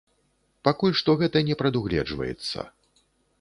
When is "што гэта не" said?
0.99-1.59